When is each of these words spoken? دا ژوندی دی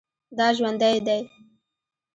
دا 0.37 0.47
ژوندی 0.57 0.97
دی 1.07 1.21